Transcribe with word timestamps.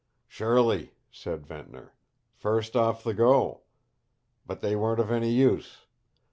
"Surely," 0.27 0.95
said 1.11 1.45
Ventnor. 1.45 1.93
"First 2.33 2.75
off 2.75 3.03
the 3.03 3.13
go. 3.13 3.61
But 4.47 4.61
they 4.61 4.75
weren't 4.75 4.99
of 4.99 5.11
any 5.11 5.29
use. 5.29 5.85